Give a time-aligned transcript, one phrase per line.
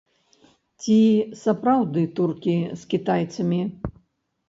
[0.83, 0.97] Ці
[1.43, 3.65] сапраўды туркі з кітайцамі?